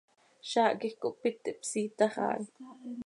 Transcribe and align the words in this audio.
Zaah 0.49 0.73
quij 0.79 0.95
cohpít, 1.01 1.45
ihpsiitax 1.51 2.13
haa 2.19 2.37
hi. 2.41 2.45